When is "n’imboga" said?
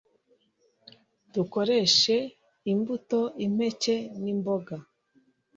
4.21-4.75